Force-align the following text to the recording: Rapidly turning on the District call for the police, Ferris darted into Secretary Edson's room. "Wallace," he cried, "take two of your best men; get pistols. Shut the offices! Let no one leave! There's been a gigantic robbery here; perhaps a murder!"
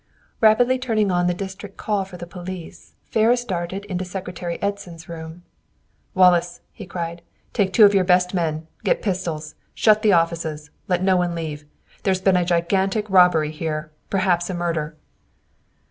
Rapidly 0.39 0.79
turning 0.79 1.11
on 1.11 1.27
the 1.27 1.33
District 1.35 1.77
call 1.77 2.05
for 2.05 2.17
the 2.17 2.25
police, 2.25 2.93
Ferris 3.03 3.45
darted 3.45 3.85
into 3.85 4.03
Secretary 4.03 4.59
Edson's 4.59 5.07
room. 5.07 5.43
"Wallace," 6.15 6.61
he 6.73 6.87
cried, 6.87 7.21
"take 7.53 7.71
two 7.71 7.85
of 7.85 7.93
your 7.93 8.03
best 8.03 8.33
men; 8.33 8.65
get 8.83 9.03
pistols. 9.03 9.53
Shut 9.75 10.01
the 10.01 10.11
offices! 10.13 10.71
Let 10.87 11.03
no 11.03 11.17
one 11.17 11.35
leave! 11.35 11.65
There's 12.01 12.19
been 12.19 12.35
a 12.37 12.43
gigantic 12.43 13.07
robbery 13.11 13.51
here; 13.51 13.91
perhaps 14.09 14.49
a 14.49 14.55
murder!" 14.55 14.97